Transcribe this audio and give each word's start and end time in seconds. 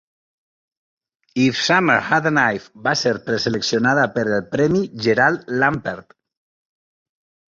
If 1.41 1.57
Summer 1.65 1.97
Had 2.07 2.29
a 2.29 2.31
Knife 2.37 2.71
va 2.87 2.93
ser 3.01 3.11
preseleccionada 3.27 4.05
per 4.15 4.23
al 4.39 4.47
Premi 4.55 4.81
Gerald 5.05 5.53
Lampert. 5.65 6.17